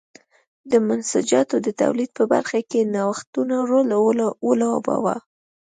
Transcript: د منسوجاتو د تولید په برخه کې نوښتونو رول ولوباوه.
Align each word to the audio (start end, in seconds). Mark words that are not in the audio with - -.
د 0.71 0.73
منسوجاتو 0.87 1.55
د 1.65 1.67
تولید 1.81 2.09
په 2.17 2.23
برخه 2.33 2.59
کې 2.69 2.89
نوښتونو 2.95 3.55
رول 3.71 3.89
ولوباوه. 4.47 5.15